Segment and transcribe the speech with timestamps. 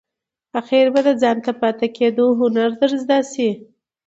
[0.59, 3.49] آخیر به د ځانته پاتې کېدو هنر در زده شي!